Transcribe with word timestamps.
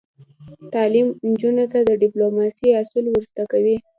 تعلیم 0.73 1.07
نجونو 1.29 1.65
ته 1.71 1.79
د 1.89 1.91
ډیپلوماسۍ 2.01 2.69
اصول 2.81 3.05
ور 3.09 3.23
زده 3.29 3.43
کوي. 3.51 3.75